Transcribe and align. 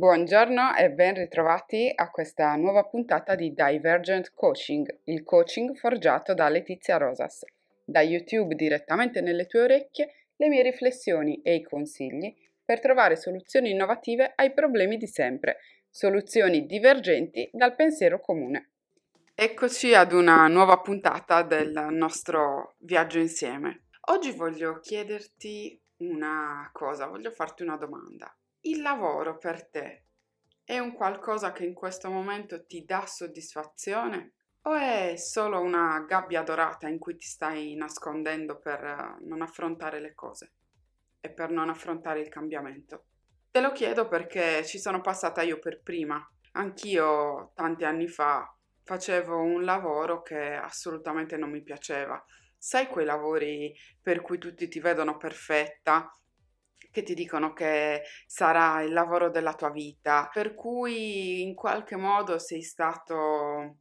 Buongiorno 0.00 0.76
e 0.76 0.90
ben 0.92 1.12
ritrovati 1.12 1.92
a 1.94 2.10
questa 2.10 2.54
nuova 2.54 2.84
puntata 2.84 3.34
di 3.34 3.52
Divergent 3.52 4.32
Coaching, 4.32 5.00
il 5.04 5.24
coaching 5.24 5.76
forgiato 5.76 6.32
da 6.32 6.48
Letizia 6.48 6.96
Rosas. 6.96 7.44
Da 7.84 8.00
YouTube 8.00 8.54
direttamente 8.54 9.20
nelle 9.20 9.44
tue 9.44 9.60
orecchie 9.60 10.28
le 10.36 10.48
mie 10.48 10.62
riflessioni 10.62 11.42
e 11.42 11.56
i 11.56 11.62
consigli 11.62 12.34
per 12.64 12.80
trovare 12.80 13.14
soluzioni 13.14 13.72
innovative 13.72 14.32
ai 14.36 14.54
problemi 14.54 14.96
di 14.96 15.06
sempre, 15.06 15.58
soluzioni 15.90 16.64
divergenti 16.64 17.50
dal 17.52 17.74
pensiero 17.74 18.20
comune. 18.20 18.70
Eccoci 19.34 19.92
ad 19.92 20.12
una 20.12 20.46
nuova 20.46 20.78
puntata 20.78 21.42
del 21.42 21.88
nostro 21.90 22.76
viaggio 22.78 23.18
insieme. 23.18 23.82
Oggi 24.12 24.32
voglio 24.32 24.80
chiederti 24.80 25.78
una 25.98 26.70
cosa, 26.72 27.06
voglio 27.06 27.30
farti 27.30 27.64
una 27.64 27.76
domanda. 27.76 28.34
Il 28.62 28.82
lavoro 28.82 29.38
per 29.38 29.68
te 29.70 30.04
è 30.64 30.78
un 30.78 30.92
qualcosa 30.92 31.50
che 31.50 31.64
in 31.64 31.72
questo 31.72 32.10
momento 32.10 32.66
ti 32.66 32.84
dà 32.84 33.06
soddisfazione 33.06 34.34
o 34.62 34.74
è 34.74 35.14
solo 35.16 35.60
una 35.60 36.04
gabbia 36.06 36.42
dorata 36.42 36.86
in 36.86 36.98
cui 36.98 37.16
ti 37.16 37.26
stai 37.26 37.74
nascondendo 37.74 38.58
per 38.58 38.84
eh, 38.84 39.16
non 39.24 39.40
affrontare 39.40 39.98
le 39.98 40.14
cose 40.14 40.52
e 41.20 41.30
per 41.30 41.48
non 41.50 41.70
affrontare 41.70 42.20
il 42.20 42.28
cambiamento? 42.28 43.04
Te 43.50 43.60
lo 43.62 43.72
chiedo 43.72 44.06
perché 44.08 44.64
ci 44.66 44.78
sono 44.78 45.00
passata 45.00 45.40
io 45.40 45.58
per 45.58 45.80
prima. 45.80 46.22
Anch'io 46.52 47.52
tanti 47.54 47.84
anni 47.84 48.08
fa 48.08 48.54
facevo 48.84 49.40
un 49.40 49.64
lavoro 49.64 50.20
che 50.20 50.52
assolutamente 50.52 51.38
non 51.38 51.50
mi 51.50 51.62
piaceva. 51.62 52.22
Sai 52.58 52.88
quei 52.88 53.06
lavori 53.06 53.74
per 54.02 54.20
cui 54.20 54.36
tutti 54.36 54.68
ti 54.68 54.80
vedono 54.80 55.16
perfetta, 55.16 56.14
che 56.90 57.02
ti 57.02 57.14
dicono 57.14 57.52
che 57.52 58.02
sarà 58.26 58.82
il 58.82 58.92
lavoro 58.92 59.30
della 59.30 59.54
tua 59.54 59.70
vita, 59.70 60.28
per 60.32 60.54
cui 60.54 61.42
in 61.42 61.54
qualche 61.54 61.96
modo 61.96 62.38
sei 62.38 62.62
stato 62.62 63.78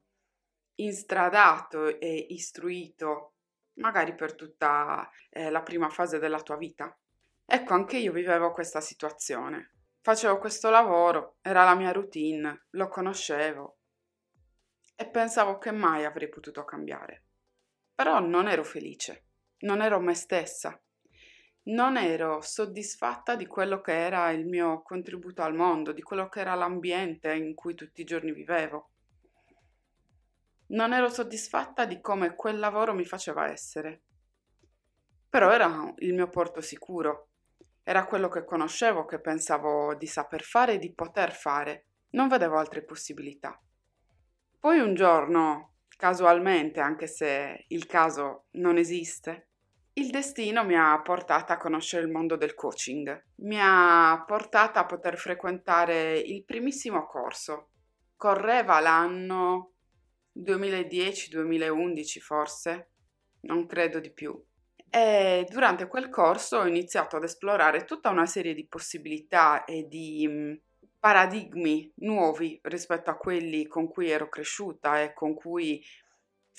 instradato 0.75 1.99
e 1.99 2.27
istruito, 2.29 3.33
magari 3.79 4.15
per 4.15 4.35
tutta 4.35 5.09
eh, 5.29 5.49
la 5.49 5.61
prima 5.61 5.89
fase 5.89 6.19
della 6.19 6.41
tua 6.41 6.57
vita. 6.57 6.95
Ecco, 7.45 7.73
anche 7.73 7.97
io 7.97 8.11
vivevo 8.11 8.51
questa 8.51 8.79
situazione. 8.79 9.73
Facevo 10.01 10.37
questo 10.37 10.69
lavoro, 10.69 11.37
era 11.41 11.63
la 11.63 11.75
mia 11.75 11.91
routine, 11.91 12.67
lo 12.71 12.87
conoscevo 12.87 13.79
e 14.95 15.07
pensavo 15.09 15.57
che 15.57 15.71
mai 15.71 16.05
avrei 16.05 16.29
potuto 16.29 16.63
cambiare. 16.63 17.25
Però 17.93 18.19
non 18.19 18.47
ero 18.47 18.63
felice, 18.63 19.25
non 19.59 19.81
ero 19.81 19.99
me 19.99 20.13
stessa 20.13 20.81
non 21.69 21.97
ero 21.97 22.41
soddisfatta 22.41 23.35
di 23.35 23.45
quello 23.45 23.81
che 23.81 23.93
era 23.93 24.31
il 24.31 24.45
mio 24.45 24.81
contributo 24.81 25.41
al 25.41 25.53
mondo, 25.53 25.91
di 25.91 26.01
quello 26.01 26.27
che 26.29 26.39
era 26.39 26.55
l'ambiente 26.55 27.33
in 27.33 27.53
cui 27.53 27.75
tutti 27.75 28.01
i 28.01 28.05
giorni 28.05 28.31
vivevo. 28.31 28.89
Non 30.67 30.93
ero 30.93 31.09
soddisfatta 31.09 31.85
di 31.85 31.99
come 31.99 32.35
quel 32.35 32.59
lavoro 32.59 32.93
mi 32.93 33.05
faceva 33.05 33.49
essere. 33.49 34.01
Però 35.29 35.51
era 35.51 35.93
il 35.97 36.13
mio 36.13 36.29
porto 36.29 36.61
sicuro, 36.61 37.29
era 37.83 38.05
quello 38.05 38.29
che 38.29 38.45
conoscevo, 38.45 39.05
che 39.05 39.19
pensavo 39.19 39.95
di 39.95 40.07
saper 40.07 40.41
fare 40.41 40.73
e 40.73 40.79
di 40.79 40.93
poter 40.93 41.33
fare. 41.33 41.85
Non 42.11 42.27
vedevo 42.27 42.57
altre 42.57 42.83
possibilità. 42.83 43.59
Poi 44.59 44.79
un 44.79 44.95
giorno, 44.95 45.75
casualmente, 45.97 46.79
anche 46.79 47.07
se 47.07 47.65
il 47.67 47.85
caso 47.85 48.45
non 48.51 48.77
esiste, 48.77 49.48
il 49.93 50.09
destino 50.11 50.63
mi 50.63 50.75
ha 50.75 50.99
portata 51.01 51.53
a 51.53 51.57
conoscere 51.57 52.03
il 52.03 52.11
mondo 52.11 52.35
del 52.35 52.53
coaching, 52.55 53.25
mi 53.37 53.57
ha 53.59 54.23
portata 54.25 54.81
a 54.81 54.85
poter 54.85 55.17
frequentare 55.17 56.17
il 56.17 56.43
primissimo 56.45 57.05
corso. 57.05 57.69
Correva 58.15 58.79
l'anno 58.79 59.73
2010-2011 60.37 62.19
forse, 62.19 62.89
non 63.41 63.65
credo 63.65 63.99
di 63.99 64.11
più. 64.11 64.41
E 64.89 65.45
durante 65.49 65.87
quel 65.87 66.09
corso 66.09 66.57
ho 66.57 66.67
iniziato 66.67 67.17
ad 67.17 67.23
esplorare 67.23 67.85
tutta 67.85 68.09
una 68.09 68.25
serie 68.25 68.53
di 68.53 68.65
possibilità 68.67 69.63
e 69.63 69.87
di 69.87 70.27
mm, 70.27 70.53
paradigmi 70.99 71.91
nuovi 71.97 72.59
rispetto 72.63 73.09
a 73.09 73.17
quelli 73.17 73.67
con 73.67 73.87
cui 73.87 74.09
ero 74.09 74.27
cresciuta 74.29 75.01
e 75.01 75.13
con 75.13 75.35
cui 75.35 75.83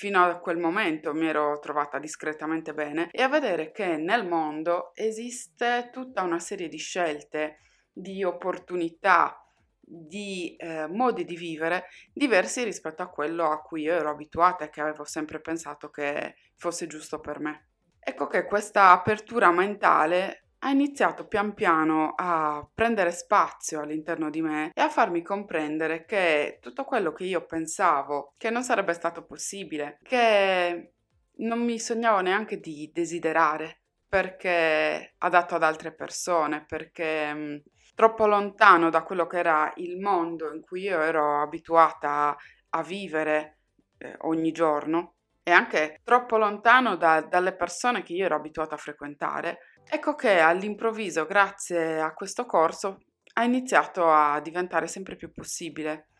fino 0.00 0.24
a 0.24 0.38
quel 0.38 0.56
momento 0.56 1.12
mi 1.12 1.26
ero 1.26 1.58
trovata 1.58 1.98
discretamente 1.98 2.72
bene 2.72 3.10
e 3.10 3.20
a 3.20 3.28
vedere 3.28 3.70
che 3.70 3.98
nel 3.98 4.26
mondo 4.26 4.92
esiste 4.94 5.90
tutta 5.92 6.22
una 6.22 6.38
serie 6.38 6.70
di 6.70 6.78
scelte, 6.78 7.58
di 7.92 8.24
opportunità, 8.24 9.44
di 9.78 10.56
eh, 10.56 10.86
modi 10.86 11.26
di 11.26 11.36
vivere 11.36 11.88
diversi 12.14 12.64
rispetto 12.64 13.02
a 13.02 13.10
quello 13.10 13.50
a 13.50 13.60
cui 13.60 13.82
io 13.82 13.92
ero 13.92 14.08
abituata 14.08 14.64
e 14.64 14.70
che 14.70 14.80
avevo 14.80 15.04
sempre 15.04 15.38
pensato 15.42 15.90
che 15.90 16.36
fosse 16.56 16.86
giusto 16.86 17.20
per 17.20 17.38
me. 17.38 17.68
Ecco 17.98 18.26
che 18.26 18.46
questa 18.46 18.92
apertura 18.92 19.50
mentale 19.50 20.46
ha 20.62 20.70
iniziato 20.70 21.26
pian 21.26 21.54
piano 21.54 22.12
a 22.16 22.68
prendere 22.74 23.12
spazio 23.12 23.80
all'interno 23.80 24.28
di 24.28 24.42
me 24.42 24.70
e 24.74 24.80
a 24.80 24.90
farmi 24.90 25.22
comprendere 25.22 26.04
che 26.04 26.58
tutto 26.60 26.84
quello 26.84 27.12
che 27.12 27.24
io 27.24 27.46
pensavo 27.46 28.34
che 28.36 28.50
non 28.50 28.62
sarebbe 28.62 28.92
stato 28.92 29.24
possibile, 29.24 29.98
che 30.02 30.92
non 31.36 31.64
mi 31.64 31.78
sognavo 31.78 32.20
neanche 32.20 32.58
di 32.58 32.90
desiderare 32.92 33.80
perché 34.10 35.14
adatto 35.18 35.54
ad 35.54 35.62
altre 35.62 35.94
persone, 35.94 36.64
perché 36.66 37.32
mh, 37.32 37.38
mm, 37.38 37.56
troppo 37.94 38.26
lontano 38.26 38.90
da 38.90 39.02
quello 39.02 39.26
che 39.26 39.38
era 39.38 39.72
il 39.76 40.00
mondo 40.00 40.52
in 40.52 40.60
cui 40.62 40.82
io 40.82 41.00
ero 41.00 41.40
abituata 41.40 42.36
a, 42.70 42.82
vivere 42.82 43.58
eh, 43.98 44.16
ogni 44.22 44.50
giorno 44.50 45.14
e 45.42 45.52
anche 45.52 46.00
troppo 46.02 46.36
lontano 46.38 46.96
da, 46.96 47.20
dalle 47.22 47.54
persone 47.54 48.02
che 48.02 48.14
io 48.14 48.24
ero 48.24 48.34
abituata 48.34 48.74
a 48.74 48.78
frequentare, 48.78 49.58
Ecco 49.92 50.14
che 50.14 50.38
all'improvviso, 50.38 51.26
grazie 51.26 52.00
a 52.00 52.14
questo 52.14 52.46
corso, 52.46 53.00
ha 53.34 53.42
iniziato 53.42 54.08
a 54.08 54.40
diventare 54.40 54.86
sempre 54.86 55.16
più 55.16 55.32
possibile 55.32 56.10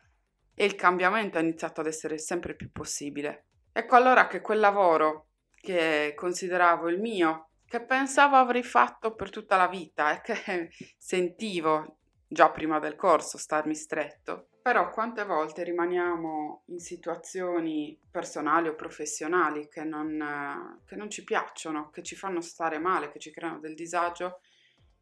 e 0.57 0.65
il 0.65 0.75
cambiamento 0.75 1.39
ha 1.39 1.41
iniziato 1.41 1.81
ad 1.81 1.87
essere 1.87 2.19
sempre 2.19 2.57
più 2.57 2.73
possibile. 2.73 3.47
Ecco 3.73 3.95
allora 3.95 4.27
che 4.27 4.41
quel 4.41 4.59
lavoro 4.59 5.29
che 5.55 6.15
consideravo 6.17 6.89
il 6.89 6.99
mio, 6.99 7.51
che 7.65 7.85
pensavo 7.85 8.35
avrei 8.35 8.65
fatto 8.65 9.15
per 9.15 9.31
tutta 9.31 9.57
la 9.57 9.69
vita 9.69 10.17
e 10.17 10.21
che 10.21 10.71
sentivo 10.99 12.00
già 12.33 12.49
prima 12.51 12.79
del 12.79 12.95
corso 12.95 13.39
starmi 13.39 13.75
stretto, 13.75 14.51
però 14.63 14.91
quante 14.91 15.25
volte 15.25 15.65
rimaniamo 15.65 16.63
in 16.67 16.79
situazioni 16.79 17.99
personali 18.09 18.69
o 18.69 18.77
professionali 18.77 19.69
che 19.69 19.83
non, 19.83 20.79
che 20.87 20.95
non 20.95 21.11
ci 21.11 21.25
piacciono, 21.25 21.91
che 21.91 22.05
ci 22.05 22.15
fanno 22.15 22.41
stare 22.41 22.79
male, 22.79 23.11
che 23.11 23.19
ci 23.19 23.33
creano 23.33 23.59
del 23.59 23.75
disagio, 23.75 24.43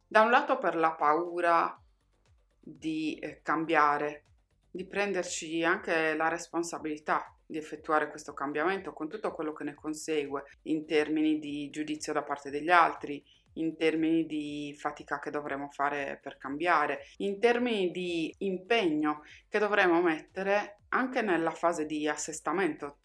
da 0.06 0.22
un 0.22 0.30
lato 0.30 0.56
per 0.56 0.74
la 0.74 0.94
paura 0.94 1.78
di 2.58 3.18
eh, 3.18 3.42
cambiare, 3.42 4.24
di 4.70 4.86
prenderci 4.86 5.62
anche 5.62 6.14
la 6.14 6.28
responsabilità 6.28 7.36
di 7.44 7.58
effettuare 7.58 8.08
questo 8.08 8.32
cambiamento 8.32 8.94
con 8.94 9.06
tutto 9.06 9.32
quello 9.32 9.52
che 9.52 9.64
ne 9.64 9.74
consegue 9.74 10.44
in 10.62 10.86
termini 10.86 11.38
di 11.38 11.68
giudizio 11.68 12.14
da 12.14 12.22
parte 12.22 12.48
degli 12.48 12.70
altri, 12.70 13.22
in 13.58 13.76
termini 13.76 14.26
di 14.26 14.74
fatica 14.78 15.18
che 15.18 15.30
dovremo 15.30 15.68
fare 15.70 16.18
per 16.22 16.36
cambiare, 16.36 17.00
in 17.18 17.38
termini 17.38 17.90
di 17.90 18.34
impegno 18.38 19.22
che 19.48 19.58
dovremo 19.58 20.00
mettere 20.02 20.80
anche 20.88 21.22
nella 21.22 21.50
fase 21.50 21.86
di 21.86 22.08
assestamento 22.08 22.98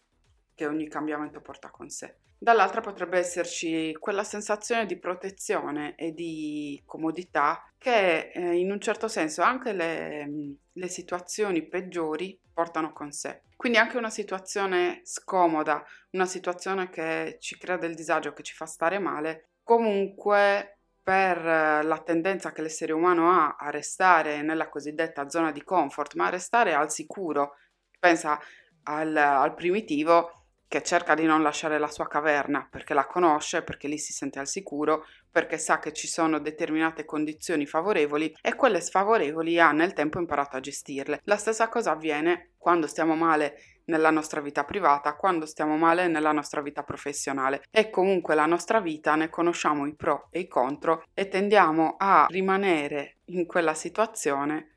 che 0.54 0.66
ogni 0.66 0.88
cambiamento 0.88 1.40
porta 1.40 1.70
con 1.70 1.88
sé. 1.88 2.16
Dall'altra 2.38 2.80
potrebbe 2.80 3.18
esserci 3.18 3.94
quella 3.98 4.24
sensazione 4.24 4.86
di 4.86 4.98
protezione 4.98 5.94
e 5.96 6.12
di 6.12 6.82
comodità 6.84 7.70
che 7.78 8.30
eh, 8.34 8.56
in 8.56 8.70
un 8.70 8.80
certo 8.80 9.08
senso 9.08 9.42
anche 9.42 9.72
le, 9.72 10.56
le 10.70 10.88
situazioni 10.88 11.66
peggiori 11.66 12.38
portano 12.52 12.92
con 12.92 13.12
sé. 13.12 13.42
Quindi 13.56 13.78
anche 13.78 13.96
una 13.96 14.10
situazione 14.10 15.00
scomoda, 15.04 15.82
una 16.10 16.26
situazione 16.26 16.90
che 16.90 17.38
ci 17.40 17.56
crea 17.56 17.78
del 17.78 17.94
disagio, 17.94 18.32
che 18.32 18.42
ci 18.42 18.52
fa 18.52 18.66
stare 18.66 18.98
male, 18.98 19.48
Comunque, 19.64 20.80
per 21.02 21.42
la 21.42 22.02
tendenza 22.04 22.52
che 22.52 22.60
l'essere 22.60 22.92
umano 22.92 23.30
ha 23.30 23.56
a 23.58 23.70
restare 23.70 24.42
nella 24.42 24.68
cosiddetta 24.68 25.28
zona 25.30 25.52
di 25.52 25.64
comfort, 25.64 26.14
ma 26.14 26.26
a 26.26 26.30
restare 26.30 26.74
al 26.74 26.92
sicuro, 26.92 27.56
pensa 27.98 28.38
al, 28.84 29.16
al 29.16 29.54
primitivo 29.54 30.43
che 30.68 30.82
cerca 30.82 31.14
di 31.14 31.24
non 31.24 31.42
lasciare 31.42 31.78
la 31.78 31.88
sua 31.88 32.08
caverna 32.08 32.66
perché 32.70 32.94
la 32.94 33.06
conosce, 33.06 33.62
perché 33.62 33.88
lì 33.88 33.98
si 33.98 34.12
sente 34.12 34.38
al 34.38 34.48
sicuro, 34.48 35.06
perché 35.30 35.58
sa 35.58 35.78
che 35.78 35.92
ci 35.92 36.06
sono 36.06 36.38
determinate 36.38 37.04
condizioni 37.04 37.66
favorevoli 37.66 38.34
e 38.40 38.54
quelle 38.54 38.80
sfavorevoli 38.80 39.58
ha 39.58 39.72
nel 39.72 39.92
tempo 39.92 40.18
imparato 40.18 40.56
a 40.56 40.60
gestirle. 40.60 41.20
La 41.24 41.36
stessa 41.36 41.68
cosa 41.68 41.92
avviene 41.92 42.52
quando 42.58 42.86
stiamo 42.86 43.14
male 43.14 43.58
nella 43.86 44.10
nostra 44.10 44.40
vita 44.40 44.64
privata, 44.64 45.14
quando 45.14 45.46
stiamo 45.46 45.76
male 45.76 46.08
nella 46.08 46.32
nostra 46.32 46.62
vita 46.62 46.82
professionale. 46.82 47.62
E 47.70 47.90
comunque 47.90 48.34
la 48.34 48.46
nostra 48.46 48.80
vita 48.80 49.14
ne 49.14 49.28
conosciamo 49.28 49.86
i 49.86 49.94
pro 49.94 50.28
e 50.30 50.40
i 50.40 50.48
contro 50.48 51.04
e 51.12 51.28
tendiamo 51.28 51.96
a 51.98 52.26
rimanere 52.28 53.18
in 53.26 53.46
quella 53.46 53.74
situazione 53.74 54.70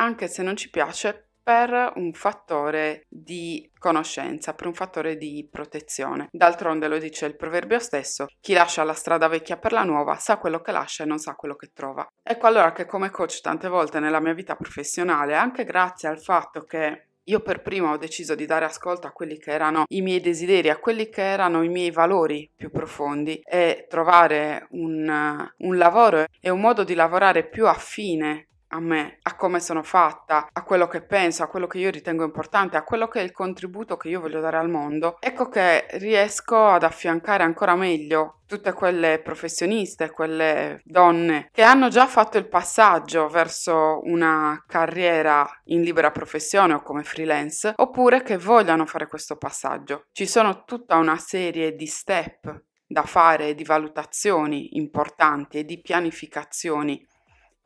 anche 0.00 0.28
se 0.28 0.42
non 0.42 0.56
ci 0.56 0.70
piace, 0.70 1.29
per 1.50 1.94
un 1.96 2.12
fattore 2.12 3.06
di 3.08 3.68
conoscenza, 3.76 4.54
per 4.54 4.68
un 4.68 4.72
fattore 4.72 5.16
di 5.16 5.48
protezione. 5.50 6.28
D'altronde 6.30 6.86
lo 6.86 6.96
dice 6.96 7.26
il 7.26 7.34
proverbio 7.34 7.80
stesso, 7.80 8.28
chi 8.40 8.52
lascia 8.52 8.84
la 8.84 8.92
strada 8.92 9.26
vecchia 9.26 9.56
per 9.56 9.72
la 9.72 9.82
nuova 9.82 10.14
sa 10.14 10.38
quello 10.38 10.60
che 10.60 10.70
lascia 10.70 11.02
e 11.02 11.06
non 11.06 11.18
sa 11.18 11.34
quello 11.34 11.56
che 11.56 11.72
trova. 11.74 12.06
Ecco 12.22 12.46
allora 12.46 12.70
che 12.70 12.86
come 12.86 13.10
coach 13.10 13.40
tante 13.40 13.66
volte 13.66 13.98
nella 13.98 14.20
mia 14.20 14.32
vita 14.32 14.54
professionale, 14.54 15.34
anche 15.34 15.64
grazie 15.64 16.08
al 16.08 16.20
fatto 16.20 16.62
che 16.62 17.06
io 17.24 17.40
per 17.40 17.62
prima 17.62 17.90
ho 17.90 17.96
deciso 17.96 18.36
di 18.36 18.46
dare 18.46 18.64
ascolto 18.64 19.08
a 19.08 19.12
quelli 19.12 19.36
che 19.36 19.50
erano 19.50 19.86
i 19.88 20.02
miei 20.02 20.20
desideri, 20.20 20.70
a 20.70 20.78
quelli 20.78 21.08
che 21.08 21.22
erano 21.22 21.62
i 21.62 21.68
miei 21.68 21.90
valori 21.90 22.48
più 22.54 22.70
profondi 22.70 23.40
e 23.44 23.86
trovare 23.88 24.68
un, 24.70 25.50
un 25.56 25.76
lavoro 25.76 26.26
e 26.40 26.48
un 26.48 26.60
modo 26.60 26.84
di 26.84 26.94
lavorare 26.94 27.48
più 27.48 27.66
affine 27.66 28.49
a 28.72 28.80
me, 28.80 29.18
a 29.22 29.34
come 29.36 29.60
sono 29.60 29.82
fatta, 29.82 30.48
a 30.52 30.62
quello 30.62 30.86
che 30.86 31.02
penso, 31.02 31.42
a 31.42 31.48
quello 31.48 31.66
che 31.66 31.78
io 31.78 31.90
ritengo 31.90 32.24
importante, 32.24 32.76
a 32.76 32.84
quello 32.84 33.08
che 33.08 33.20
è 33.20 33.22
il 33.22 33.32
contributo 33.32 33.96
che 33.96 34.08
io 34.08 34.20
voglio 34.20 34.40
dare 34.40 34.58
al 34.58 34.68
mondo, 34.68 35.16
ecco 35.20 35.48
che 35.48 35.86
riesco 35.92 36.66
ad 36.68 36.82
affiancare 36.82 37.42
ancora 37.42 37.74
meglio 37.74 38.40
tutte 38.46 38.72
quelle 38.72 39.20
professioniste, 39.20 40.10
quelle 40.10 40.80
donne 40.84 41.48
che 41.52 41.62
hanno 41.62 41.88
già 41.88 42.06
fatto 42.06 42.36
il 42.36 42.48
passaggio 42.48 43.28
verso 43.28 44.00
una 44.04 44.62
carriera 44.66 45.48
in 45.66 45.82
libera 45.82 46.10
professione 46.10 46.74
o 46.74 46.82
come 46.82 47.04
freelance, 47.04 47.72
oppure 47.76 48.22
che 48.22 48.38
vogliano 48.38 48.86
fare 48.86 49.06
questo 49.06 49.36
passaggio. 49.36 50.06
Ci 50.12 50.26
sono 50.26 50.64
tutta 50.64 50.96
una 50.96 51.16
serie 51.16 51.74
di 51.74 51.86
step 51.86 52.64
da 52.90 53.02
fare, 53.02 53.54
di 53.54 53.62
valutazioni 53.62 54.76
importanti 54.76 55.58
e 55.58 55.64
di 55.64 55.80
pianificazioni 55.80 57.06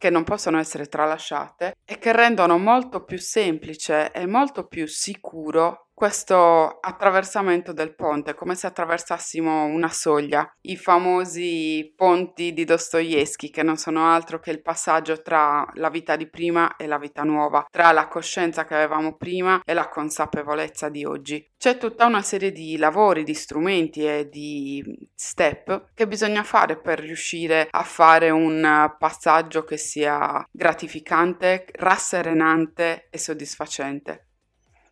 che 0.04 0.10
non 0.10 0.22
possono 0.24 0.58
essere 0.58 0.84
tralasciate 0.84 1.76
e 1.82 1.96
che 1.96 2.12
rendono 2.12 2.58
molto 2.58 3.04
più 3.04 3.18
semplice 3.18 4.12
e 4.12 4.26
molto 4.26 4.66
più 4.66 4.86
sicuro 4.86 5.83
questo 5.94 6.80
attraversamento 6.80 7.72
del 7.72 7.94
ponte, 7.94 8.34
come 8.34 8.56
se 8.56 8.66
attraversassimo 8.66 9.64
una 9.64 9.88
soglia, 9.88 10.46
i 10.62 10.76
famosi 10.76 11.92
ponti 11.96 12.52
di 12.52 12.64
Dostoevsky, 12.64 13.50
che 13.50 13.62
non 13.62 13.76
sono 13.76 14.10
altro 14.10 14.40
che 14.40 14.50
il 14.50 14.60
passaggio 14.60 15.22
tra 15.22 15.64
la 15.74 15.88
vita 15.90 16.16
di 16.16 16.28
prima 16.28 16.76
e 16.76 16.86
la 16.86 16.98
vita 16.98 17.22
nuova, 17.22 17.64
tra 17.70 17.92
la 17.92 18.08
coscienza 18.08 18.64
che 18.64 18.74
avevamo 18.74 19.16
prima 19.16 19.62
e 19.64 19.72
la 19.72 19.88
consapevolezza 19.88 20.88
di 20.88 21.04
oggi. 21.04 21.48
C'è 21.56 21.78
tutta 21.78 22.06
una 22.06 22.22
serie 22.22 22.50
di 22.50 22.76
lavori, 22.76 23.22
di 23.22 23.34
strumenti 23.34 24.04
e 24.04 24.28
di 24.28 24.82
step 25.14 25.90
che 25.94 26.06
bisogna 26.06 26.42
fare 26.42 26.76
per 26.76 26.98
riuscire 26.98 27.68
a 27.70 27.82
fare 27.84 28.30
un 28.30 28.94
passaggio 28.98 29.64
che 29.64 29.76
sia 29.76 30.44
gratificante, 30.50 31.66
rasserenante 31.72 33.06
e 33.10 33.18
soddisfacente. 33.18 34.26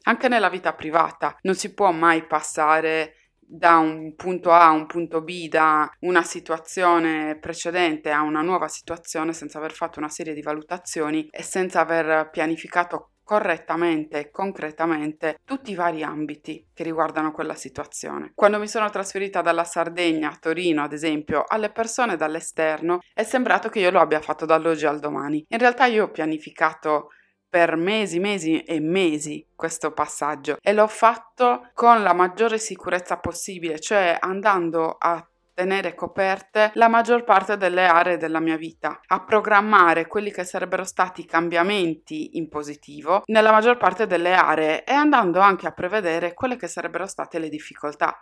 Anche 0.04 0.28
nella 0.28 0.48
vita 0.48 0.72
privata 0.72 1.36
non 1.42 1.54
si 1.54 1.72
può 1.74 1.90
mai 1.92 2.26
passare 2.26 3.16
da 3.38 3.76
un 3.76 4.14
punto 4.16 4.50
A 4.50 4.68
a 4.68 4.70
un 4.70 4.86
punto 4.86 5.20
B, 5.20 5.48
da 5.48 5.90
una 6.00 6.22
situazione 6.22 7.36
precedente 7.38 8.10
a 8.10 8.22
una 8.22 8.40
nuova 8.40 8.66
situazione 8.66 9.34
senza 9.34 9.58
aver 9.58 9.72
fatto 9.72 9.98
una 9.98 10.08
serie 10.08 10.32
di 10.32 10.40
valutazioni 10.40 11.28
e 11.30 11.42
senza 11.42 11.80
aver 11.80 12.30
pianificato 12.30 13.10
correttamente 13.22 14.18
e 14.18 14.30
concretamente 14.30 15.38
tutti 15.44 15.70
i 15.70 15.74
vari 15.74 16.02
ambiti 16.02 16.68
che 16.74 16.82
riguardano 16.82 17.30
quella 17.30 17.54
situazione. 17.54 18.32
Quando 18.34 18.58
mi 18.58 18.68
sono 18.68 18.88
trasferita 18.90 19.42
dalla 19.42 19.64
Sardegna 19.64 20.30
a 20.30 20.36
Torino, 20.40 20.82
ad 20.82 20.92
esempio, 20.92 21.44
alle 21.46 21.70
persone 21.70 22.16
dall'esterno 22.16 23.00
è 23.14 23.22
sembrato 23.22 23.68
che 23.68 23.80
io 23.80 23.90
lo 23.90 24.00
abbia 24.00 24.20
fatto 24.20 24.44
dall'oggi 24.44 24.86
al 24.86 24.98
domani. 24.98 25.44
In 25.48 25.58
realtà 25.58 25.86
io 25.86 26.04
ho 26.04 26.10
pianificato 26.10 27.10
per 27.52 27.76
mesi, 27.76 28.18
mesi 28.18 28.62
e 28.62 28.80
mesi 28.80 29.46
questo 29.54 29.92
passaggio 29.92 30.56
e 30.58 30.72
l'ho 30.72 30.86
fatto 30.86 31.68
con 31.74 32.02
la 32.02 32.14
maggiore 32.14 32.56
sicurezza 32.56 33.18
possibile, 33.18 33.78
cioè 33.78 34.16
andando 34.18 34.96
a 34.98 35.22
tenere 35.52 35.94
coperte 35.94 36.70
la 36.76 36.88
maggior 36.88 37.24
parte 37.24 37.58
delle 37.58 37.84
aree 37.84 38.16
della 38.16 38.40
mia 38.40 38.56
vita, 38.56 39.02
a 39.06 39.22
programmare 39.22 40.06
quelli 40.06 40.30
che 40.30 40.44
sarebbero 40.44 40.84
stati 40.84 41.26
cambiamenti 41.26 42.38
in 42.38 42.48
positivo 42.48 43.22
nella 43.26 43.52
maggior 43.52 43.76
parte 43.76 44.06
delle 44.06 44.32
aree 44.32 44.84
e 44.84 44.94
andando 44.94 45.38
anche 45.40 45.66
a 45.66 45.72
prevedere 45.72 46.32
quelle 46.32 46.56
che 46.56 46.68
sarebbero 46.68 47.06
state 47.06 47.38
le 47.38 47.50
difficoltà. 47.50 48.16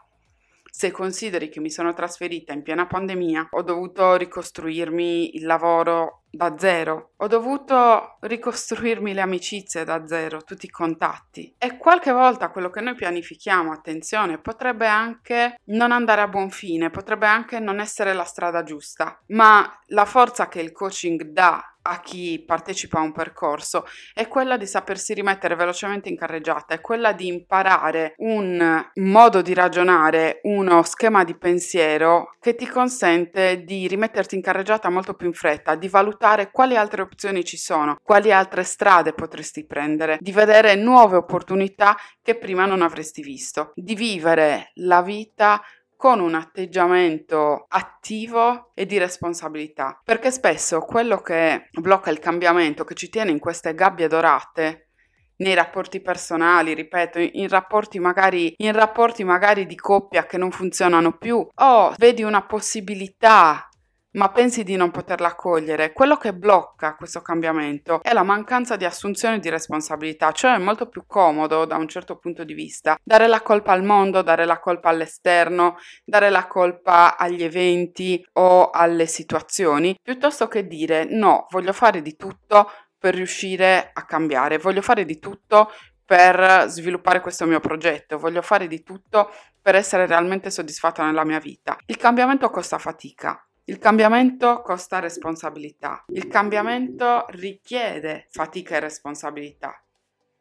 Se 0.72 0.90
consideri 0.90 1.48
che 1.48 1.60
mi 1.60 1.70
sono 1.70 1.92
trasferita 1.92 2.52
in 2.52 2.62
piena 2.62 2.86
pandemia, 2.88 3.48
ho 3.50 3.62
dovuto 3.62 4.16
ricostruirmi 4.16 5.36
il 5.36 5.44
lavoro 5.44 6.19
da 6.30 6.54
zero, 6.58 7.12
ho 7.16 7.26
dovuto 7.26 8.16
ricostruirmi 8.20 9.12
le 9.12 9.20
amicizie 9.20 9.84
da 9.84 10.06
zero, 10.06 10.42
tutti 10.42 10.66
i 10.66 10.70
contatti. 10.70 11.54
E 11.58 11.76
qualche 11.76 12.12
volta 12.12 12.50
quello 12.50 12.70
che 12.70 12.80
noi 12.80 12.94
pianifichiamo, 12.94 13.72
attenzione, 13.72 14.38
potrebbe 14.38 14.86
anche 14.86 15.58
non 15.66 15.92
andare 15.92 16.20
a 16.20 16.28
buon 16.28 16.50
fine, 16.50 16.90
potrebbe 16.90 17.26
anche 17.26 17.58
non 17.58 17.80
essere 17.80 18.12
la 18.12 18.24
strada 18.24 18.62
giusta, 18.62 19.20
ma 19.28 19.68
la 19.86 20.04
forza 20.04 20.48
che 20.48 20.60
il 20.60 20.72
coaching 20.72 21.22
dà 21.24 21.69
a 21.82 22.00
chi 22.00 22.42
partecipa 22.46 22.98
a 22.98 23.02
un 23.02 23.12
percorso 23.12 23.86
è 24.12 24.28
quella 24.28 24.56
di 24.56 24.66
sapersi 24.66 25.14
rimettere 25.14 25.54
velocemente 25.54 26.08
in 26.08 26.16
carreggiata, 26.16 26.74
è 26.74 26.80
quella 26.80 27.12
di 27.12 27.26
imparare 27.26 28.14
un 28.18 28.90
modo 28.94 29.42
di 29.42 29.54
ragionare, 29.54 30.40
uno 30.42 30.82
schema 30.82 31.24
di 31.24 31.36
pensiero 31.36 32.36
che 32.40 32.54
ti 32.54 32.66
consente 32.66 33.64
di 33.64 33.86
rimetterti 33.86 34.34
in 34.34 34.42
carreggiata 34.42 34.90
molto 34.90 35.14
più 35.14 35.26
in 35.26 35.32
fretta, 35.32 35.74
di 35.74 35.88
valutare 35.88 36.50
quali 36.50 36.76
altre 36.76 37.02
opzioni 37.02 37.44
ci 37.44 37.56
sono, 37.56 37.98
quali 38.02 38.32
altre 38.32 38.64
strade 38.64 39.12
potresti 39.12 39.66
prendere, 39.66 40.18
di 40.20 40.32
vedere 40.32 40.74
nuove 40.74 41.16
opportunità 41.16 41.96
che 42.22 42.36
prima 42.36 42.66
non 42.66 42.82
avresti 42.82 43.22
visto, 43.22 43.72
di 43.74 43.94
vivere 43.94 44.70
la 44.74 45.02
vita 45.02 45.60
con 46.00 46.18
un 46.18 46.34
atteggiamento 46.34 47.66
attivo 47.68 48.70
e 48.72 48.86
di 48.86 48.96
responsabilità, 48.96 50.00
perché 50.02 50.30
spesso 50.30 50.80
quello 50.80 51.18
che 51.18 51.68
blocca 51.72 52.08
il 52.08 52.18
cambiamento, 52.18 52.84
che 52.84 52.94
ci 52.94 53.10
tiene 53.10 53.32
in 53.32 53.38
queste 53.38 53.74
gabbie 53.74 54.08
dorate, 54.08 54.88
nei 55.36 55.52
rapporti 55.52 56.00
personali, 56.00 56.72
ripeto, 56.72 57.18
in 57.18 57.48
rapporti 57.48 57.98
magari, 57.98 58.54
in 58.56 58.72
rapporti 58.72 59.24
magari 59.24 59.66
di 59.66 59.76
coppia 59.76 60.24
che 60.24 60.38
non 60.38 60.50
funzionano 60.50 61.18
più, 61.18 61.46
o 61.54 61.94
vedi 61.98 62.22
una 62.22 62.46
possibilità 62.46 63.68
ma 64.12 64.30
pensi 64.30 64.64
di 64.64 64.76
non 64.76 64.90
poterla 64.90 65.34
cogliere, 65.34 65.92
quello 65.92 66.16
che 66.16 66.34
blocca 66.34 66.94
questo 66.94 67.20
cambiamento 67.20 68.02
è 68.02 68.12
la 68.12 68.22
mancanza 68.22 68.76
di 68.76 68.84
assunzione 68.84 69.38
di 69.38 69.48
responsabilità, 69.48 70.32
cioè 70.32 70.54
è 70.54 70.58
molto 70.58 70.88
più 70.88 71.04
comodo 71.06 71.64
da 71.64 71.76
un 71.76 71.88
certo 71.88 72.16
punto 72.16 72.44
di 72.44 72.54
vista 72.54 72.98
dare 73.02 73.26
la 73.26 73.40
colpa 73.40 73.72
al 73.72 73.84
mondo, 73.84 74.22
dare 74.22 74.44
la 74.44 74.58
colpa 74.58 74.88
all'esterno, 74.88 75.76
dare 76.04 76.30
la 76.30 76.46
colpa 76.46 77.16
agli 77.16 77.42
eventi 77.42 78.24
o 78.34 78.70
alle 78.70 79.06
situazioni, 79.06 79.96
piuttosto 80.02 80.48
che 80.48 80.66
dire 80.66 81.04
no, 81.04 81.46
voglio 81.50 81.72
fare 81.72 82.02
di 82.02 82.16
tutto 82.16 82.70
per 82.98 83.14
riuscire 83.14 83.90
a 83.92 84.04
cambiare, 84.04 84.58
voglio 84.58 84.82
fare 84.82 85.04
di 85.04 85.18
tutto 85.18 85.70
per 86.04 86.64
sviluppare 86.66 87.20
questo 87.20 87.46
mio 87.46 87.60
progetto, 87.60 88.18
voglio 88.18 88.42
fare 88.42 88.66
di 88.66 88.82
tutto 88.82 89.30
per 89.62 89.76
essere 89.76 90.06
realmente 90.06 90.50
soddisfatta 90.50 91.04
nella 91.04 91.24
mia 91.24 91.38
vita. 91.38 91.76
Il 91.86 91.96
cambiamento 91.96 92.50
costa 92.50 92.78
fatica, 92.78 93.40
il 93.70 93.78
cambiamento 93.78 94.62
costa 94.62 94.98
responsabilità, 94.98 96.04
il 96.08 96.26
cambiamento 96.26 97.24
richiede 97.28 98.26
fatica 98.28 98.74
e 98.74 98.80
responsabilità. 98.80 99.80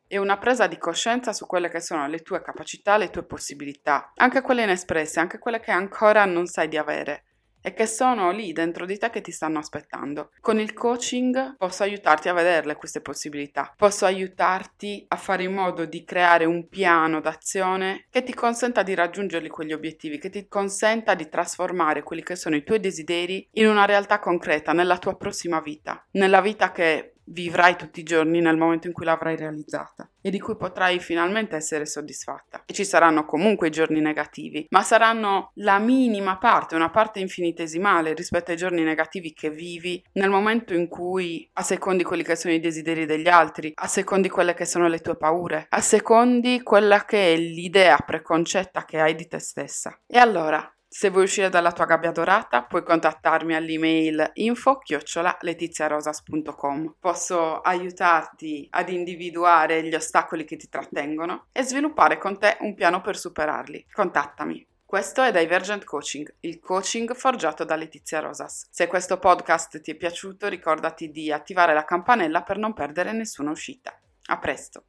E 0.07 0.17
una 0.17 0.39
presa 0.39 0.65
di 0.65 0.79
coscienza 0.79 1.31
su 1.31 1.45
quelle 1.45 1.69
che 1.69 1.79
sono 1.79 2.07
le 2.07 2.23
tue 2.23 2.41
capacità, 2.41 2.97
le 2.97 3.11
tue 3.11 3.23
possibilità, 3.23 4.13
anche 4.15 4.41
quelle 4.41 4.63
inespresse, 4.63 5.19
anche 5.19 5.37
quelle 5.37 5.59
che 5.59 5.69
ancora 5.69 6.25
non 6.25 6.47
sai 6.47 6.67
di 6.69 6.77
avere 6.77 7.25
e 7.69 7.73
che 7.73 7.85
sono 7.85 8.31
lì 8.31 8.51
dentro 8.51 8.85
di 8.85 8.97
te 8.97 9.09
che 9.09 9.21
ti 9.21 9.31
stanno 9.31 9.59
aspettando. 9.59 10.31
Con 10.41 10.59
il 10.59 10.73
coaching 10.73 11.55
posso 11.57 11.83
aiutarti 11.83 12.27
a 12.27 12.33
vederle 12.33 12.75
queste 12.75 13.01
possibilità, 13.01 13.73
posso 13.77 14.05
aiutarti 14.05 15.05
a 15.07 15.15
fare 15.15 15.43
in 15.43 15.53
modo 15.53 15.85
di 15.85 16.03
creare 16.03 16.45
un 16.45 16.67
piano 16.67 17.21
d'azione 17.21 18.05
che 18.09 18.23
ti 18.23 18.33
consenta 18.33 18.81
di 18.81 18.95
raggiungerli 18.95 19.49
quegli 19.49 19.73
obiettivi, 19.73 20.17
che 20.17 20.29
ti 20.29 20.47
consenta 20.47 21.13
di 21.13 21.29
trasformare 21.29 22.03
quelli 22.03 22.23
che 22.23 22.35
sono 22.35 22.55
i 22.55 22.63
tuoi 22.63 22.79
desideri 22.79 23.47
in 23.53 23.67
una 23.67 23.85
realtà 23.85 24.19
concreta 24.19 24.73
nella 24.73 24.97
tua 24.97 25.15
prossima 25.15 25.59
vita, 25.61 26.03
nella 26.11 26.41
vita 26.41 26.71
che 26.71 27.13
vivrai 27.31 27.75
tutti 27.75 27.99
i 27.99 28.03
giorni 28.03 28.39
nel 28.39 28.57
momento 28.57 28.87
in 28.87 28.93
cui 28.93 29.05
l'avrai 29.05 29.35
realizzata 29.35 30.09
e 30.21 30.29
di 30.29 30.39
cui 30.39 30.57
potrai 30.57 30.99
finalmente 30.99 31.55
essere 31.55 31.85
soddisfatta. 31.85 32.63
E 32.65 32.73
ci 32.73 32.83
saranno 32.83 33.25
comunque 33.25 33.67
i 33.67 33.71
giorni 33.71 34.01
negativi, 34.01 34.67
ma 34.69 34.83
saranno 34.83 35.51
la 35.55 35.79
minima 35.79 36.37
parte, 36.37 36.75
una 36.75 36.89
parte 36.89 37.19
infinitesimale 37.19 38.13
rispetto 38.13 38.51
ai 38.51 38.57
giorni 38.57 38.83
negativi 38.83 39.33
che 39.33 39.49
vivi 39.49 40.03
nel 40.13 40.29
momento 40.29 40.73
in 40.73 40.87
cui 40.87 41.49
a 41.53 41.63
secondi 41.63 42.03
quelli 42.03 42.23
che 42.23 42.35
sono 42.35 42.53
i 42.53 42.59
desideri 42.59 43.05
degli 43.05 43.27
altri, 43.27 43.71
a 43.75 43.87
secondi 43.87 44.29
quelle 44.29 44.53
che 44.53 44.65
sono 44.65 44.87
le 44.87 44.99
tue 44.99 45.17
paure, 45.17 45.67
a 45.69 45.81
secondi 45.81 46.61
quella 46.63 47.05
che 47.05 47.33
è 47.33 47.37
l'idea 47.37 47.97
preconcetta 47.97 48.85
che 48.85 48.99
hai 48.99 49.15
di 49.15 49.27
te 49.27 49.39
stessa. 49.39 49.97
E 50.05 50.17
allora, 50.17 50.71
Se 50.91 51.11
vuoi 51.11 51.25
uscire 51.25 51.49
dalla 51.49 51.71
tua 51.71 51.85
gabbia 51.85 52.11
dorata, 52.11 52.63
puoi 52.63 52.83
contattarmi 52.83 53.53
all'email 53.53 54.31
info-letiziarosas.com. 54.33 56.95
Posso 56.99 57.61
aiutarti 57.61 58.67
ad 58.71 58.89
individuare 58.89 59.83
gli 59.83 59.93
ostacoli 59.93 60.45
che 60.45 60.57
ti 60.57 60.67
trattengono 60.67 61.45
e 61.51 61.61
sviluppare 61.61 62.17
con 62.17 62.39
te 62.39 62.57
un 62.61 62.73
piano 62.73 63.01
per 63.01 63.17
superarli. 63.17 63.85
Contattami. 63.91 64.65
Questo 64.83 65.21
è 65.21 65.31
Divergent 65.31 65.83
Coaching, 65.83 66.37
il 66.39 66.59
coaching 66.59 67.13
forgiato 67.13 67.63
da 67.63 67.75
Letizia 67.75 68.19
Rosas. 68.19 68.67
Se 68.71 68.87
questo 68.87 69.19
podcast 69.19 69.81
ti 69.81 69.91
è 69.91 69.95
piaciuto, 69.95 70.47
ricordati 70.47 71.11
di 71.11 71.31
attivare 71.31 71.75
la 71.75 71.85
campanella 71.85 72.41
per 72.41 72.57
non 72.57 72.73
perdere 72.73 73.11
nessuna 73.11 73.51
uscita. 73.51 73.95
A 74.25 74.39
presto! 74.39 74.85